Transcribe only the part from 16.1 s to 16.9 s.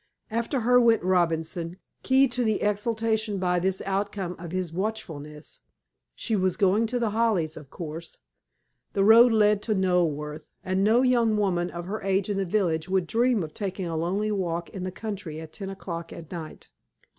at night.